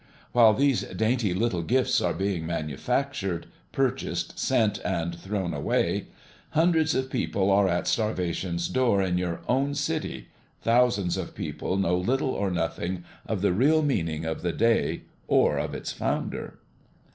While 0.31 0.55
these 0.55 0.81
dainty 0.81 1.31
little 1.31 1.61
gifts 1.61 2.01
are 2.01 2.15
being 2.15 2.43
manufactured, 2.43 3.45
purchased, 3.71 4.39
sent, 4.39 4.79
and 4.79 5.13
thrown 5.13 5.53
away, 5.53 6.07
hundreds 6.53 6.95
of 6.95 7.11
people 7.11 7.51
are 7.51 7.67
at 7.67 7.85
starvation's 7.85 8.67
door 8.67 9.03
in 9.03 9.19
your 9.19 9.41
own 9.47 9.75
city; 9.75 10.29
thousands 10.63 11.17
of 11.17 11.35
people 11.35 11.77
know 11.77 11.97
little 11.99 12.31
or 12.31 12.49
nothing 12.49 13.03
of 13.27 13.43
the 13.43 13.53
real 13.53 13.83
meaning 13.83 14.25
of 14.25 14.41
the 14.41 14.53
day, 14.53 15.03
or 15.27 15.59
of 15.59 15.75
its 15.75 15.91
Founder." 15.91 16.57